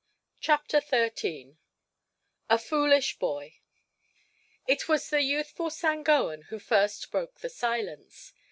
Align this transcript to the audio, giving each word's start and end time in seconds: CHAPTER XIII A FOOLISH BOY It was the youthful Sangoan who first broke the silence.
CHAPTER 0.39 0.79
XIII 0.79 1.57
A 2.49 2.57
FOOLISH 2.57 3.19
BOY 3.19 3.59
It 4.65 4.89
was 4.89 5.11
the 5.11 5.21
youthful 5.21 5.69
Sangoan 5.69 6.45
who 6.45 6.57
first 6.57 7.11
broke 7.11 7.41
the 7.41 7.49
silence. 7.49 8.33